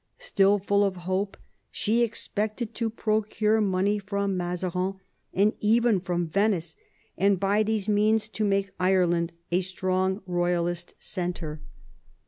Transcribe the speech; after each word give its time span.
Still 0.17 0.57
full 0.57 0.83
of 0.83 0.95
hope, 1.05 1.37
she 1.69 2.01
expected 2.01 2.73
to 2.73 2.89
procure 2.89 3.61
money 3.61 3.99
from 3.99 4.35
Mazarin, 4.35 4.95
and 5.31 5.53
even 5.59 5.99
from 5.99 6.27
Venice, 6.27 6.75
and 7.19 7.39
by 7.39 7.61
these 7.61 7.87
means 7.87 8.27
to 8.29 8.43
make 8.43 8.73
Ireland 8.79 9.31
a 9.51 9.61
strong 9.61 10.21
Eoyalist 10.21 10.95
centre. 10.97 11.61